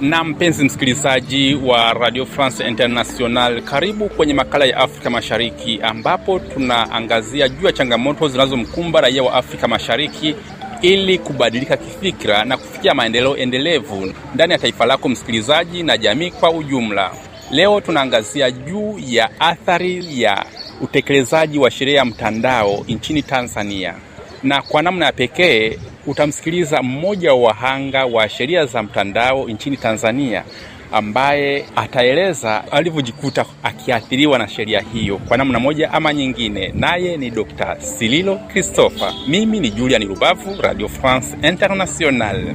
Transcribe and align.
Na 0.00 0.24
mpenzi 0.24 0.64
msikilizaji 0.64 1.54
wa 1.54 1.92
Radio 1.92 2.26
France 2.26 2.68
International, 2.68 3.62
karibu 3.62 4.08
kwenye 4.08 4.34
makala 4.34 4.64
ya 4.64 4.76
Afrika 4.76 5.10
Mashariki 5.10 5.80
ambapo 5.82 6.38
tunaangazia 6.38 7.48
juu 7.48 7.66
ya 7.66 7.72
changamoto 7.72 8.28
zinazomkumba 8.28 9.00
raia 9.00 9.22
wa 9.22 9.34
Afrika 9.34 9.68
Mashariki 9.68 10.34
ili 10.82 11.18
kubadilika 11.18 11.76
kifikira 11.76 12.44
na 12.44 12.56
kufikia 12.56 12.94
maendeleo 12.94 13.36
endelevu 13.36 14.12
ndani 14.34 14.52
ya 14.52 14.58
taifa 14.58 14.86
lako 14.86 15.08
msikilizaji, 15.08 15.82
na 15.82 15.98
jamii 15.98 16.30
kwa 16.30 16.50
ujumla. 16.50 17.10
Leo 17.50 17.80
tunaangazia 17.80 18.50
juu 18.50 18.98
ya 19.06 19.40
athari 19.40 20.22
ya 20.22 20.44
utekelezaji 20.80 21.58
wa 21.58 21.70
sheria 21.70 21.96
ya 21.96 22.04
mtandao 22.04 22.84
nchini 22.88 23.22
Tanzania, 23.22 23.94
na 24.42 24.62
kwa 24.62 24.82
namna 24.82 25.06
ya 25.06 25.12
pekee 25.12 25.78
utamsikiliza 26.06 26.82
mmoja 26.82 27.34
wa 27.34 27.40
wahanga 27.42 28.06
wa 28.06 28.28
sheria 28.28 28.66
za 28.66 28.82
mtandao 28.82 29.48
nchini 29.48 29.76
Tanzania 29.76 30.44
ambaye 30.92 31.64
ataeleza 31.76 32.72
alivyojikuta 32.72 33.44
akiathiriwa 33.62 34.38
na 34.38 34.48
sheria 34.48 34.80
hiyo 34.92 35.18
kwa 35.18 35.36
namna 35.36 35.58
moja 35.60 35.92
ama 35.92 36.12
nyingine. 36.14 36.72
Naye 36.74 37.16
ni 37.16 37.30
Dr. 37.30 37.76
Sililo 37.80 38.36
Christopher. 38.52 39.12
Mimi 39.28 39.60
ni 39.60 39.70
Julian 39.70 40.04
Rubavu, 40.08 40.62
Radio 40.62 40.88
France 40.88 41.36
International. 41.48 42.54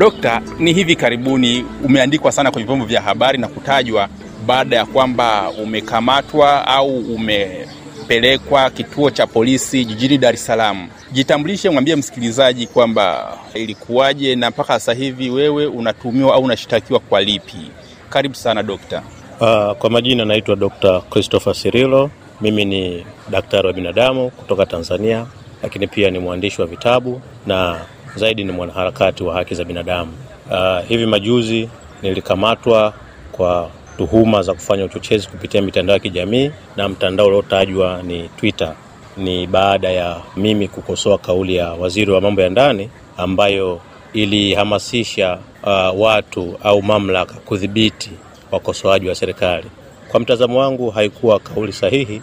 Dokta, 0.00 0.42
ni 0.58 0.72
hivi 0.72 0.96
karibuni 0.96 1.64
umeandikwa 1.84 2.32
sana 2.32 2.50
kwenye 2.50 2.66
vyombo 2.66 2.84
vya 2.84 3.00
habari 3.02 3.38
na 3.38 3.48
kutajwa 3.48 4.08
baada 4.46 4.76
ya 4.76 4.86
kwamba 4.86 5.50
umekamatwa 5.62 6.66
au 6.66 6.98
umepelekwa 6.98 8.70
kituo 8.70 9.10
cha 9.10 9.26
polisi 9.26 9.84
jijini 9.84 10.18
Dar 10.18 10.34
es 10.34 10.46
Salaam. 10.46 10.88
Jitambulishe, 11.12 11.70
mwambie 11.70 11.96
msikilizaji 11.96 12.66
kwamba 12.66 13.36
ilikuwaje 13.54 14.36
na 14.36 14.50
mpaka 14.50 14.72
sasa 14.72 14.92
hivi 14.92 15.30
wewe 15.30 15.66
unatumiwa 15.66 16.34
au 16.34 16.42
unashitakiwa 16.44 17.00
kwa 17.00 17.20
lipi? 17.22 17.70
Karibu 18.10 18.34
sana 18.34 18.62
dokta. 18.62 19.02
Uh, 19.40 19.72
kwa 19.78 19.90
majina 19.90 20.24
naitwa 20.24 20.56
Dr. 20.56 21.02
Christopher 21.10 21.54
Sirilo. 21.54 22.10
Mimi 22.40 22.64
ni 22.64 23.06
daktari 23.30 23.66
wa 23.66 23.72
binadamu 23.72 24.30
kutoka 24.30 24.66
Tanzania, 24.66 25.26
lakini 25.62 25.86
pia 25.86 26.10
ni 26.10 26.18
mwandishi 26.18 26.60
wa 26.60 26.66
vitabu 26.66 27.20
na 27.46 27.80
zaidi 28.16 28.44
ni 28.44 28.52
mwanaharakati 28.52 29.22
wa 29.24 29.34
haki 29.34 29.54
za 29.54 29.64
binadamu. 29.64 30.12
Uh, 30.50 30.88
hivi 30.88 31.06
majuzi 31.06 31.68
nilikamatwa 32.02 32.92
kwa 33.32 33.70
tuhuma 33.98 34.42
za 34.42 34.54
kufanya 34.54 34.84
uchochezi 34.84 35.28
kupitia 35.28 35.62
mitandao 35.62 35.94
ya 35.94 36.00
kijamii 36.00 36.50
na 36.76 36.88
mtandao 36.88 37.26
uliotajwa 37.26 38.02
ni 38.02 38.28
Twitter. 38.28 38.74
Ni 39.16 39.46
baada 39.46 39.90
ya 39.90 40.16
mimi 40.36 40.68
kukosoa 40.68 41.18
kauli 41.18 41.56
ya 41.56 41.72
waziri 41.72 42.10
wa 42.10 42.20
mambo 42.20 42.42
ya 42.42 42.48
ndani 42.50 42.90
ambayo 43.16 43.80
ilihamasisha 44.12 45.38
uh, 45.62 46.00
watu 46.00 46.56
au 46.62 46.82
mamlaka 46.82 47.34
kudhibiti 47.34 48.10
wakosoaji 48.50 49.08
wa 49.08 49.14
serikali. 49.14 49.66
Kwa 50.08 50.20
mtazamo 50.20 50.58
wangu, 50.60 50.90
haikuwa 50.90 51.40
kauli 51.40 51.72
sahihi 51.72 52.22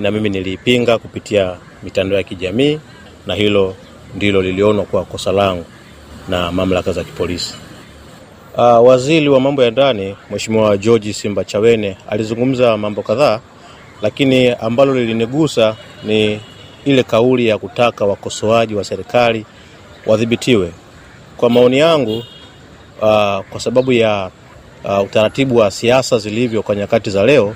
na 0.00 0.10
mimi 0.10 0.28
niliipinga 0.30 0.98
kupitia 0.98 1.56
mitandao 1.82 2.18
ya 2.18 2.24
kijamii 2.24 2.78
na 3.26 3.34
hilo 3.34 3.74
ndilo 4.14 4.42
lilionwa 4.42 4.84
kwa 4.84 5.04
kosa 5.04 5.32
langu 5.32 5.64
na 6.28 6.52
mamlaka 6.52 6.92
za 6.92 7.04
kipolisi. 7.04 7.54
Uh, 8.56 8.86
waziri 8.88 9.28
wa 9.28 9.40
mambo 9.40 9.62
ya 9.64 9.70
ndani 9.70 10.16
Mheshimiwa 10.30 10.76
George 10.78 11.12
Simba 11.12 11.44
Chawene 11.44 11.96
alizungumza 12.08 12.76
mambo 12.76 13.02
kadhaa, 13.02 13.40
lakini 14.02 14.48
ambalo 14.48 14.94
lilinigusa 14.94 15.76
ni 16.04 16.40
ile 16.84 17.02
kauli 17.02 17.46
ya 17.46 17.58
kutaka 17.58 18.04
wakosoaji 18.04 18.74
wa 18.74 18.84
serikali 18.84 19.46
wadhibitiwe. 20.06 20.72
Kwa 21.36 21.50
maoni 21.50 21.78
yangu, 21.78 22.16
uh, 22.18 22.24
kwa 23.50 23.60
sababu 23.60 23.92
ya 23.92 24.30
uh, 24.84 25.02
utaratibu 25.04 25.56
wa 25.56 25.70
siasa 25.70 26.18
zilivyo 26.18 26.62
kwa 26.62 26.76
nyakati 26.76 27.10
za 27.10 27.24
leo, 27.26 27.54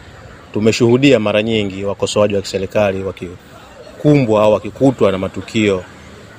tumeshuhudia 0.52 1.18
mara 1.18 1.42
nyingi 1.42 1.84
wakosoaji 1.84 2.34
wa 2.34 2.42
kiserikali 2.42 3.02
wakikumbwa 3.04 4.42
au 4.42 4.52
wakikutwa 4.52 5.12
na 5.12 5.18
matukio 5.18 5.84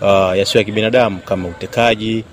uh, 0.01 0.37
yasiyo 0.37 0.59
ya 0.59 0.63
kibinadamu 0.65 1.19
kama 1.19 1.47
utekaji 1.47 2.23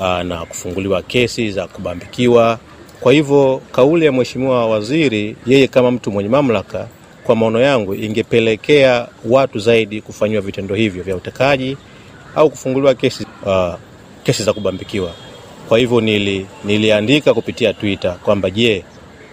uh, 0.00 0.20
na 0.20 0.44
kufunguliwa 0.48 1.02
kesi 1.02 1.50
za 1.50 1.66
kubambikiwa. 1.66 2.58
Kwa 3.00 3.12
hivyo 3.12 3.62
kauli 3.72 4.04
ya 4.04 4.12
mheshimiwa 4.12 4.66
waziri, 4.66 5.36
yeye 5.46 5.68
kama 5.68 5.90
mtu 5.90 6.10
mwenye 6.10 6.28
mamlaka, 6.28 6.88
kwa 7.24 7.36
maono 7.36 7.60
yangu, 7.60 7.94
ingepelekea 7.94 9.08
watu 9.28 9.58
zaidi 9.58 10.00
kufanyiwa 10.00 10.42
vitendo 10.42 10.74
hivyo 10.74 11.02
vya 11.02 11.16
utekaji 11.16 11.76
au 12.36 12.50
kufunguliwa 12.50 12.94
kesi, 12.94 13.26
uh, 13.46 13.74
kesi 14.22 14.42
za 14.42 14.52
kubambikiwa. 14.52 15.10
Kwa 15.68 15.78
hivyo 15.78 16.00
nili, 16.00 16.46
niliandika 16.64 17.34
kupitia 17.34 17.72
Twitter 17.72 18.16
kwamba 18.22 18.50
je, 18.50 18.84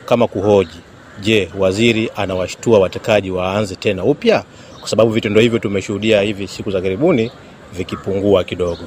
kama 0.05 0.27
kuhoji, 0.27 0.79
je, 1.21 1.49
waziri 1.59 2.09
anawashtua 2.15 2.79
watekaji 2.79 3.31
waanze 3.31 3.75
tena 3.75 4.03
upya? 4.03 4.43
Kwa 4.79 4.89
sababu 4.89 5.11
vitendo 5.11 5.41
hivyo 5.41 5.59
tumeshuhudia 5.59 6.21
hivi 6.21 6.47
siku 6.47 6.71
za 6.71 6.81
karibuni 6.81 7.31
vikipungua 7.73 8.43
kidogo. 8.43 8.83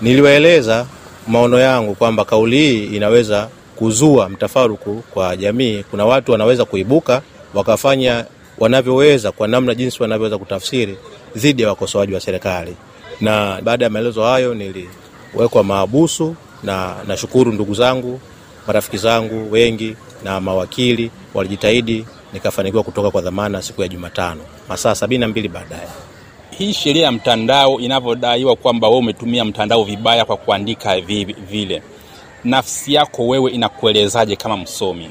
Niliwaeleza 0.00 0.86
maono 1.28 1.58
yangu 1.58 1.94
kwamba 1.94 2.24
kauli 2.24 2.56
hii 2.56 2.84
inaweza 2.84 3.48
kuzua 3.76 4.28
mtafaruku 4.28 5.02
kwa 5.10 5.36
jamii. 5.36 5.84
Kuna 5.90 6.06
watu 6.06 6.32
wanaweza 6.32 6.64
kuibuka 6.64 7.22
wakafanya 7.54 8.24
wanavyoweza 8.58 9.32
kwa 9.32 9.48
namna 9.48 9.74
jinsi 9.74 10.02
wanavyoweza 10.02 10.38
kutafsiri 10.38 10.96
dhidi 11.36 11.62
ya 11.62 11.68
wakosoaji 11.68 12.14
wa 12.14 12.20
serikali, 12.20 12.76
na 13.20 13.60
baada 13.62 13.84
ya 13.84 13.90
maelezo 13.90 14.22
hayo 14.24 14.54
niliwekwa 14.54 15.64
mahabusu, 15.64 16.34
na 16.62 16.94
nashukuru 17.06 17.52
ndugu 17.52 17.74
zangu, 17.74 18.20
marafiki 18.66 18.96
zangu 18.98 19.52
wengi 19.52 19.96
na 20.24 20.40
mawakili 20.40 21.10
walijitahidi, 21.34 22.04
nikafanikiwa 22.32 22.82
kutoka 22.82 23.10
kwa 23.10 23.20
dhamana 23.22 23.62
siku 23.62 23.82
ya 23.82 23.88
Jumatano 23.88 24.40
masaa 24.68 24.94
sabini 24.94 25.20
na 25.20 25.28
mbili 25.28 25.48
baadaye. 25.48 25.88
Hii 26.58 26.72
sheria 26.72 27.04
ya 27.04 27.12
mtandao 27.12 27.80
inavyodaiwa 27.80 28.56
kwamba 28.56 28.88
wewe 28.88 28.98
umetumia 28.98 29.44
mtandao 29.44 29.84
vibaya 29.84 30.24
kwa 30.24 30.36
kuandika 30.36 31.00
vile, 31.50 31.82
nafsi 32.44 32.94
yako 32.94 33.26
wewe 33.26 33.50
inakuelezaje 33.50 34.36
kama 34.36 34.56
msomi? 34.56 35.10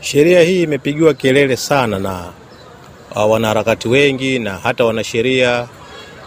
Sheria 0.00 0.42
hii 0.42 0.62
imepigiwa 0.62 1.14
kelele 1.14 1.56
sana 1.56 1.98
na 1.98 2.32
uh, 3.16 3.30
wanaharakati 3.30 3.88
wengi 3.88 4.38
na 4.38 4.56
hata 4.58 4.84
wanasheria 4.84 5.68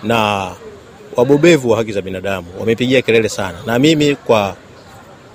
na 0.03 0.51
wabobevu 1.15 1.69
wa 1.69 1.77
haki 1.77 1.91
za 1.91 2.01
binadamu. 2.01 2.47
Wamepigia 2.59 3.01
kelele 3.01 3.29
sana, 3.29 3.57
na 3.65 3.79
mimi 3.79 4.15
kwa 4.15 4.55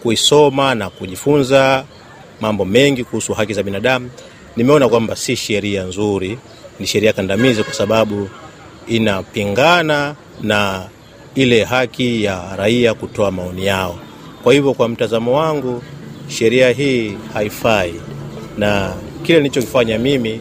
kuisoma 0.03 0.75
na 0.75 0.91
kujifunza 0.91 1.85
mambo 2.41 2.65
mengi 2.65 3.05
kuhusu 3.05 3.33
haki 3.35 3.55
za 3.55 3.63
binadamu 3.63 4.11
nimeona 4.57 4.89
kwamba 4.89 5.17
si 5.17 5.37
sheria 5.37 5.83
nzuri, 5.85 6.39
ni 6.81 6.87
sheria 6.87 7.13
kandamizi 7.13 7.65
kwa 7.65 7.75
sababu 7.75 8.29
inapingana 8.89 10.15
na 10.43 10.89
ile 11.35 11.65
haki 11.65 12.25
ya 12.25 12.57
raia 12.57 12.95
kutoa 12.95 13.31
maoni 13.31 13.67
yao. 13.67 13.99
Kwa 14.43 14.53
hivyo, 14.55 14.75
kwa 14.75 14.89
mtazamo 14.89 15.37
wangu, 15.37 15.83
sheria 16.29 16.71
hii 16.71 17.15
haifai, 17.35 17.95
na 18.59 18.93
kile 19.23 19.39
nilichokifanya 19.39 19.99
mimi 19.99 20.41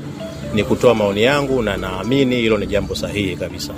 ni 0.54 0.64
kutoa 0.64 0.96
maoni 0.96 1.24
yangu, 1.24 1.62
na 1.62 1.78
naamini 1.78 2.36
hilo 2.36 2.58
ni 2.58 2.68
jambo 2.68 2.96
sahihi 2.96 3.36
kabisa. 3.36 3.74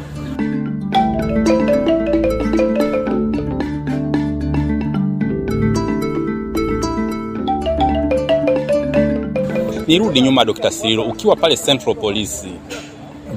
Nirudi 9.88 10.22
nyuma, 10.22 10.46
Dr. 10.46 10.72
Sirilo, 10.72 11.04
ukiwa 11.04 11.36
pale 11.36 11.58
Central 11.58 11.96
Police, 11.96 12.48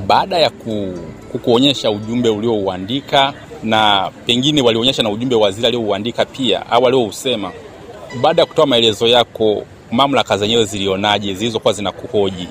baada 0.06 0.38
ya 0.38 0.50
ku, 0.50 0.94
kukuonyesha 1.32 1.90
ujumbe 1.90 2.28
uliouandika 2.28 3.32
na 3.62 4.10
pengine 4.26 4.62
walionyesha 4.62 5.02
na 5.02 5.10
ujumbe 5.10 5.34
waziri 5.36 5.66
aliouandika 5.66 6.24
pia 6.24 6.70
au 6.70 6.86
aliousema, 6.86 7.52
baada 8.20 8.42
ya 8.42 8.46
kutoa 8.46 8.66
maelezo 8.66 9.06
yako, 9.06 9.64
mamlaka 9.92 10.38
zenyewe 10.38 10.64
zilionaje 10.64 11.34
zilizokuwa 11.34 11.72
zinakuhoji? 11.74 12.48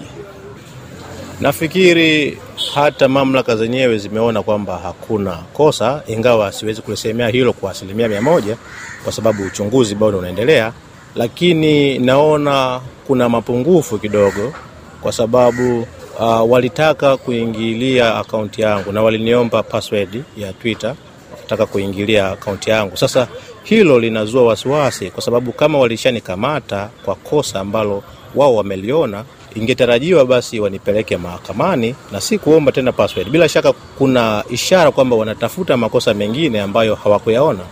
Nafikiri 1.41 2.37
hata 2.73 3.07
mamlaka 3.07 3.55
zenyewe 3.55 3.97
zimeona 3.97 4.43
kwamba 4.43 4.77
hakuna 4.77 5.31
kosa, 5.53 6.03
ingawa 6.07 6.51
siwezi 6.51 6.81
kulisemea 6.81 7.27
hilo 7.27 7.53
kwa 7.53 7.71
asilimia 7.71 8.07
mia 8.07 8.21
moja 8.21 8.57
kwa 9.03 9.13
sababu 9.13 9.43
uchunguzi 9.43 9.95
bado 9.95 10.17
unaendelea, 10.17 10.73
lakini 11.15 11.99
naona 11.99 12.81
kuna 13.07 13.29
mapungufu 13.29 13.97
kidogo, 13.99 14.53
kwa 15.01 15.11
sababu 15.11 15.87
uh, 16.19 16.51
walitaka 16.51 17.17
kuingilia 17.17 18.15
akaunti 18.15 18.61
yangu 18.61 18.91
na 18.91 19.01
waliniomba 19.03 19.63
password 19.63 20.23
ya 20.37 20.53
Twitter, 20.53 20.95
wakitaka 21.31 21.65
kuingilia 21.65 22.27
akaunti 22.31 22.69
yangu. 22.69 22.97
Sasa 22.97 23.27
hilo 23.63 23.99
linazua 23.99 24.43
wasiwasi, 24.43 25.11
kwa 25.11 25.21
sababu 25.23 25.51
kama 25.51 25.77
walishanikamata 25.79 26.89
kwa 27.05 27.15
kosa 27.15 27.59
ambalo 27.59 28.03
wao 28.35 28.55
wameliona, 28.55 29.23
ingetarajiwa 29.55 30.25
basi 30.25 30.59
wanipeleke 30.59 31.17
mahakamani 31.17 31.95
na 32.11 32.21
si 32.21 32.37
kuomba 32.37 32.71
tena 32.71 32.91
password. 32.91 33.29
Bila 33.29 33.49
shaka 33.49 33.73
kuna 33.73 34.43
ishara 34.49 34.91
kwamba 34.91 35.15
wanatafuta 35.15 35.77
makosa 35.77 36.13
mengine 36.13 36.61
ambayo 36.61 36.95
hawakuyaona. 36.95 37.63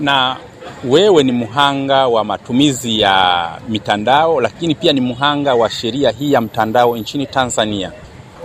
Na 0.00 0.36
wewe 0.84 1.22
ni 1.22 1.32
mhanga 1.32 2.06
wa 2.06 2.24
matumizi 2.24 3.00
ya 3.00 3.48
mitandao, 3.68 4.40
lakini 4.40 4.74
pia 4.74 4.92
ni 4.92 5.00
mhanga 5.00 5.54
wa 5.54 5.70
sheria 5.70 6.10
hii 6.10 6.32
ya 6.32 6.40
mtandao 6.40 6.96
nchini 6.96 7.26
Tanzania. 7.26 7.92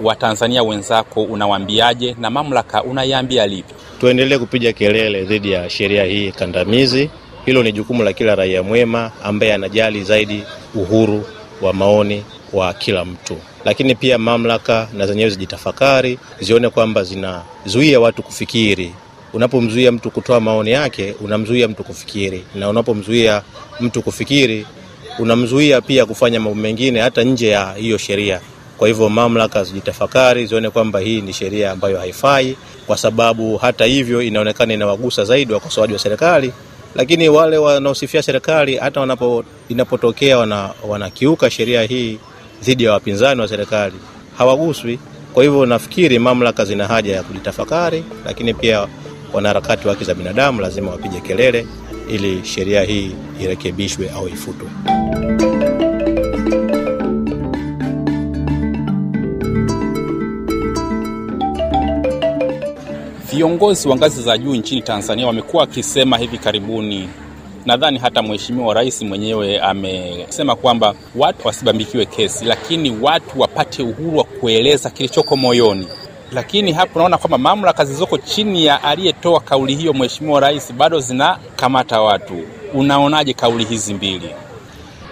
Watanzania 0.04 0.63
wenzako 0.63 1.24
unawaambiaje 1.24 2.16
na 2.19 2.30
mamlaka 2.30 2.83
unaiambia 2.83 3.48
lipi? 3.48 3.74
Tuendelee 4.00 4.38
kupiga 4.38 4.74
kelele 4.74 5.24
dhidi 5.24 5.51
ya 5.51 5.69
sheria 5.69 6.04
hii 6.04 6.31
kandamizi. 6.31 7.10
Hilo 7.45 7.63
ni 7.63 7.71
jukumu 7.71 8.04
la 8.04 8.13
kila 8.13 8.36
raia 8.36 8.63
mwema 8.63 9.12
ambaye 9.24 9.54
anajali 9.54 10.04
zaidi 10.04 10.44
uhuru 10.75 11.24
wa 11.62 11.74
maoni 11.74 12.24
wa 12.54 12.74
kila 12.74 13.06
mtu, 13.06 13.38
lakini 13.66 13.95
pia 13.95 14.18
mamlaka 14.18 14.88
na 14.94 15.07
zenyewe 15.07 15.30
zijitafakari, 15.30 16.19
zione 16.39 16.69
kwamba 16.69 17.04
zinazuia 17.04 18.00
watu 18.00 18.24
kufikiri. 18.24 18.94
Unapomzuia 19.33 19.91
mtu 19.91 20.11
kutoa 20.11 20.39
maoni 20.39 20.71
yake, 20.71 21.15
unamzuia 21.21 21.67
mtu 21.67 21.83
kufikiri, 21.83 22.43
na 22.55 22.69
unapomzuia 22.69 23.41
mtu 23.79 24.01
kufikiri, 24.01 24.65
unamzuia 25.19 25.81
pia 25.81 26.05
kufanya 26.05 26.39
mambo 26.39 26.61
mengine 26.61 26.99
hata 26.99 27.23
nje 27.23 27.47
ya 27.47 27.73
hiyo 27.73 27.97
sheria. 27.97 28.41
Kwa 28.77 28.87
hivyo 28.87 29.09
mamlaka 29.09 29.63
zijitafakari, 29.63 30.45
zione 30.45 30.69
kwamba 30.69 30.99
hii 30.99 31.21
ni 31.21 31.33
sheria 31.33 31.71
ambayo 31.71 31.99
haifai, 31.99 32.55
kwa 32.87 32.97
sababu 32.97 33.57
hata 33.57 33.85
hivyo 33.85 34.21
inaonekana 34.21 34.73
inawagusa 34.73 35.25
zaidi 35.25 35.53
wakosoaji 35.53 35.93
wa 35.93 35.99
serikali 35.99 36.53
lakini 36.95 37.29
wale 37.29 37.57
wanaosifia 37.57 38.21
serikali 38.23 38.77
hata 38.77 38.99
wanapo 38.99 39.43
inapotokea 39.69 40.37
wana, 40.37 40.69
wanakiuka 40.87 41.49
sheria 41.49 41.81
hii 41.83 42.19
dhidi 42.63 42.83
ya 42.83 42.91
wapinzani 42.91 43.41
wa 43.41 43.47
serikali 43.47 43.95
hawaguswi. 44.37 44.99
Kwa 45.33 45.43
hivyo 45.43 45.65
nafikiri 45.65 46.19
mamlaka 46.19 46.65
zina 46.65 46.87
haja 46.87 47.15
ya 47.15 47.23
kujitafakari, 47.23 48.03
lakini 48.25 48.53
pia 48.53 48.87
wanaharakati 49.33 49.87
wa 49.87 49.93
haki 49.93 50.05
za 50.05 50.13
binadamu 50.13 50.61
lazima 50.61 50.91
wapige 50.91 51.19
kelele 51.19 51.67
ili 52.09 52.45
sheria 52.45 52.83
hii 52.83 53.11
irekebishwe 53.41 54.09
au 54.09 54.27
ifutwe. 54.29 54.67
Viongozi 63.33 63.87
wa 63.87 63.95
ngazi 63.95 64.21
za 64.21 64.37
juu 64.37 64.55
nchini 64.55 64.81
Tanzania 64.81 65.27
wamekuwa 65.27 65.61
wakisema 65.61 66.17
hivi 66.17 66.37
karibuni, 66.37 67.09
nadhani 67.65 67.99
hata 67.99 68.21
Mheshimiwa 68.21 68.73
Rais 68.73 69.01
mwenyewe 69.01 69.59
amesema 69.59 70.55
kwamba 70.55 70.93
watu 71.15 71.47
wasibambikiwe 71.47 72.05
kesi, 72.05 72.45
lakini 72.45 72.97
watu 73.01 73.39
wapate 73.39 73.83
uhuru 73.83 74.17
wa 74.17 74.23
kueleza 74.23 74.89
kilichoko 74.89 75.37
moyoni. 75.37 75.87
Lakini 76.31 76.71
hapo 76.71 76.99
naona 76.99 77.17
kwamba 77.17 77.37
mamlaka 77.37 77.85
zilizoko 77.85 78.17
chini 78.17 78.65
ya 78.65 78.83
aliyetoa 78.83 79.39
kauli 79.39 79.75
hiyo, 79.75 79.93
Mheshimiwa 79.93 80.39
Rais, 80.39 80.73
bado 80.73 80.99
zinakamata 80.99 82.01
watu. 82.01 82.41
Unaonaje 82.73 83.33
kauli 83.33 83.65
hizi 83.65 83.93
mbili? 83.93 84.29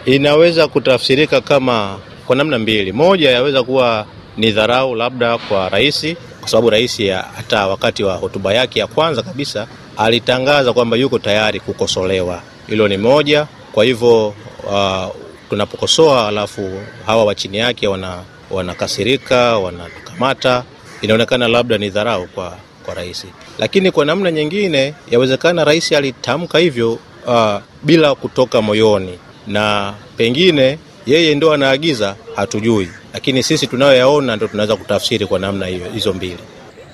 Inaweza 0.05 0.67
kutafsirika 0.67 1.41
kama 1.41 1.99
kwa 2.27 2.35
namna 2.35 2.59
mbili. 2.59 2.91
Moja, 2.91 3.31
yaweza 3.31 3.63
kuwa 3.63 4.05
ni 4.37 4.51
dharau 4.51 4.95
labda 4.95 5.37
kwa 5.37 5.69
rais 5.69 6.15
kwa 6.39 6.49
sababu 6.49 6.69
rais 6.69 7.01
hata 7.35 7.67
wakati 7.67 8.03
wa 8.03 8.15
hotuba 8.15 8.53
yake 8.53 8.79
ya 8.79 8.87
kwanza 8.87 9.21
kabisa 9.21 9.67
alitangaza 9.97 10.73
kwamba 10.73 10.97
yuko 10.97 11.19
tayari 11.19 11.59
kukosolewa. 11.59 12.41
Hilo 12.67 12.87
ni 12.87 12.97
moja. 12.97 13.47
Kwa 13.71 13.85
hivyo 13.85 14.27
uh, 14.67 15.05
tunapokosoa 15.49 16.27
alafu 16.27 16.81
hawa 17.05 17.25
wa 17.25 17.35
chini 17.35 17.57
yake 17.57 17.87
wana 17.87 18.17
wanakasirika, 18.51 19.57
wanatukamata, 19.59 20.63
inaonekana 21.01 21.47
labda 21.47 21.77
ni 21.77 21.89
dharau 21.89 22.27
kwa 22.27 22.57
kwa 22.85 22.94
rais. 22.94 23.25
Lakini 23.59 23.91
kwa 23.91 24.05
namna 24.05 24.31
nyingine, 24.31 24.94
yawezekana 25.11 25.63
rais 25.63 25.91
alitamka 25.91 26.57
hivyo 26.59 26.99
uh, 27.27 27.55
bila 27.83 28.15
kutoka 28.15 28.61
moyoni, 28.61 29.19
na 29.47 29.94
pengine 30.17 30.77
yeye 31.05 31.35
ndo 31.35 31.53
anaagiza, 31.53 32.15
hatujui 32.35 32.89
lakini 33.13 33.44
sisi 33.44 33.67
tunayoyaona 33.67 34.35
ndo 34.35 34.47
tunaweza 34.47 34.75
kutafsiri 34.75 35.25
kwa 35.25 35.39
namna 35.39 35.65
hiyo 35.65 35.85
hizo 35.94 36.13
mbili. 36.13 36.38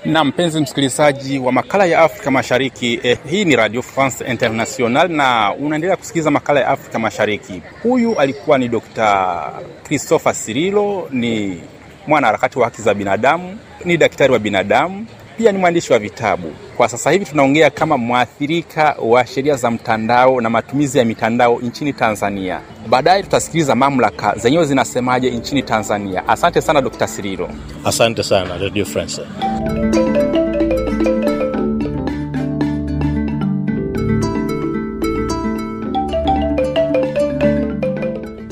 Na 0.04 0.24
mpenzi 0.24 0.60
msikilizaji 0.60 1.38
wa 1.38 1.52
makala 1.52 1.86
ya 1.86 2.00
Afrika 2.00 2.30
Mashariki, 2.30 3.00
eh, 3.02 3.18
hii 3.30 3.44
ni 3.44 3.56
Radio 3.56 3.82
France 3.82 4.24
International 4.30 5.08
na 5.08 5.54
unaendelea 5.60 5.96
kusikiliza 5.96 6.30
makala 6.30 6.60
ya 6.60 6.68
Afrika 6.68 6.98
Mashariki. 6.98 7.62
Huyu 7.82 8.18
alikuwa 8.18 8.58
ni 8.58 8.68
Dr. 8.68 9.52
Christopher 9.84 10.34
Sirilo, 10.34 11.08
ni 11.10 11.60
mwanaharakati 12.06 12.58
wa 12.58 12.64
haki 12.64 12.82
za 12.82 12.94
binadamu, 12.94 13.58
ni 13.84 13.96
daktari 13.96 14.32
wa 14.32 14.38
binadamu, 14.38 15.06
pia 15.36 15.52
ni 15.52 15.58
mwandishi 15.58 15.92
wa 15.92 15.98
vitabu. 15.98 16.52
Kwa 16.76 16.88
sasa 16.88 17.10
hivi 17.10 17.24
tunaongea 17.24 17.70
kama 17.70 17.98
mwathirika 17.98 18.96
wa 19.02 19.26
sheria 19.26 19.56
za 19.56 19.70
mtandao 19.70 20.40
na 20.40 20.50
matumizi 20.50 20.98
ya 20.98 21.04
mitandao 21.04 21.58
nchini 21.62 21.92
Tanzania. 21.92 22.60
Baadaye 22.88 23.22
tutasikiliza 23.22 23.74
mamlaka 23.74 24.34
zenyewe 24.36 24.64
zinasemaje 24.64 25.30
nchini 25.30 25.62
Tanzania. 25.62 26.28
Asante 26.28 26.60
sana 26.60 26.80
Dr. 26.82 27.08
Sirilo. 27.08 27.48
Asante 27.84 28.22
sana 28.22 28.58
Radio 28.58 28.84
France. 28.84 29.22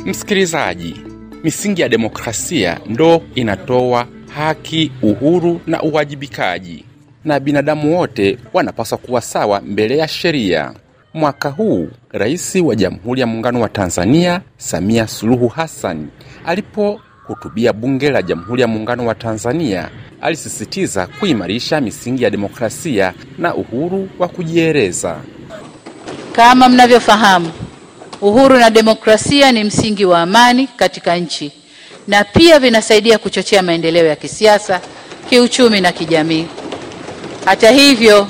Msikilizaji, 0.06 1.00
misingi 1.44 1.80
ya 1.82 1.88
demokrasia 1.88 2.80
ndo 2.86 3.22
inatoa 3.34 4.06
haki, 4.34 4.92
uhuru 5.02 5.60
na 5.66 5.82
uwajibikaji, 5.82 6.84
na 7.24 7.40
binadamu 7.40 7.98
wote 7.98 8.38
wanapaswa 8.52 8.98
kuwa 8.98 9.20
sawa 9.20 9.60
mbele 9.60 9.96
ya 9.98 10.08
sheria. 10.08 10.72
Mwaka 11.14 11.48
huu 11.48 11.88
Rais 12.10 12.54
wa 12.54 12.76
Jamhuri 12.76 13.20
ya 13.20 13.26
Muungano 13.26 13.60
wa 13.60 13.68
Tanzania 13.68 14.40
Samia 14.56 15.06
Suluhu 15.08 15.48
Hassan 15.48 16.08
alipohutubia 16.46 17.72
Bunge 17.72 18.10
la 18.10 18.22
Jamhuri 18.22 18.62
ya 18.62 18.68
Muungano 18.68 19.06
wa 19.06 19.14
Tanzania 19.14 19.90
alisisitiza 20.20 21.06
kuimarisha 21.06 21.80
misingi 21.80 22.24
ya 22.24 22.30
demokrasia 22.30 23.12
na 23.38 23.54
uhuru 23.54 24.08
wa 24.18 24.28
kujieleza. 24.28 25.16
Kama 26.32 26.68
mnavyofahamu, 26.68 27.52
uhuru 28.22 28.58
na 28.58 28.70
demokrasia 28.70 29.52
ni 29.52 29.64
msingi 29.64 30.04
wa 30.04 30.20
amani 30.20 30.66
katika 30.76 31.16
nchi 31.16 31.52
na 32.08 32.24
pia 32.24 32.58
vinasaidia 32.58 33.18
kuchochea 33.18 33.62
maendeleo 33.62 34.06
ya 34.06 34.16
kisiasa, 34.16 34.80
kiuchumi 35.30 35.80
na 35.80 35.92
kijamii. 35.92 36.46
Hata 37.44 37.70
hivyo, 37.70 38.26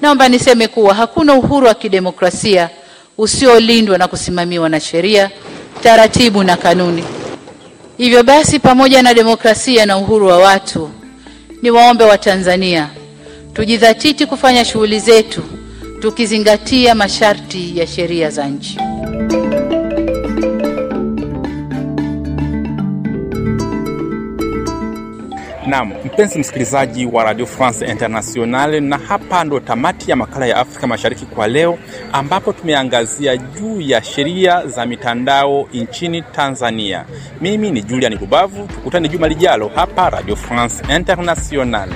naomba 0.00 0.28
niseme 0.28 0.68
kuwa 0.68 0.94
hakuna 0.94 1.34
uhuru 1.34 1.66
wa 1.66 1.74
kidemokrasia 1.74 2.70
usiolindwa 3.18 3.98
na 3.98 4.08
kusimamiwa 4.08 4.68
na 4.68 4.80
sheria, 4.80 5.30
taratibu 5.82 6.44
na 6.44 6.56
kanuni. 6.56 7.04
Hivyo 7.98 8.22
basi, 8.22 8.58
pamoja 8.58 9.02
na 9.02 9.14
demokrasia 9.14 9.86
na 9.86 9.96
uhuru 9.98 10.26
wa 10.26 10.38
watu, 10.38 10.90
ni 11.62 11.70
waombe 11.70 12.04
wa 12.04 12.18
Tanzania 12.18 12.88
tujidhatiti 13.54 14.26
kufanya 14.26 14.64
shughuli 14.64 15.00
zetu 15.00 15.42
tukizingatia 16.00 16.94
masharti 16.94 17.78
ya 17.78 17.86
sheria 17.86 18.30
za 18.30 18.46
nchi. 18.46 18.78
Naam, 25.66 25.92
mpenzi 26.04 26.38
msikilizaji 26.38 27.06
wa 27.06 27.24
Radio 27.24 27.46
France 27.46 27.86
Internationale, 27.86 28.80
na 28.80 28.98
hapa 28.98 29.44
ndo 29.44 29.60
tamati 29.60 30.10
ya 30.10 30.16
makala 30.16 30.46
ya 30.46 30.56
Afrika 30.56 30.86
Mashariki 30.86 31.26
kwa 31.26 31.46
leo, 31.48 31.78
ambapo 32.12 32.52
tumeangazia 32.52 33.36
juu 33.36 33.80
ya 33.80 34.02
sheria 34.02 34.66
za 34.66 34.86
mitandao 34.86 35.68
nchini 35.72 36.22
Tanzania. 36.22 37.04
Mimi 37.40 37.70
ni 37.70 37.82
Julian 37.82 38.18
Rubavu, 38.18 38.66
tukutane 38.66 39.08
juma 39.08 39.28
lijalo 39.28 39.70
hapa 39.74 40.10
Radio 40.10 40.36
France 40.36 40.82
Internationale. 40.96 41.94